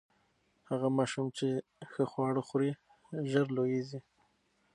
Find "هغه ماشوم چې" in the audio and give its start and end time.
0.69-1.47